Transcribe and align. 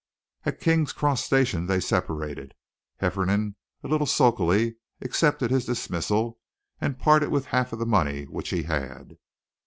At 0.47 0.59
King's 0.59 0.93
Cross 0.93 1.23
Station 1.25 1.67
they 1.67 1.79
separated. 1.79 2.55
Hefferom, 3.01 3.53
a 3.83 3.87
little 3.87 4.07
sulkily, 4.07 4.77
accepted 4.99 5.51
his 5.51 5.65
dismissal, 5.65 6.39
and 6.79 6.97
parted 6.97 7.29
with 7.29 7.45
half 7.45 7.71
of 7.71 7.77
the 7.77 7.85
money 7.85 8.23
which 8.23 8.49
he 8.49 8.63
had. 8.63 9.19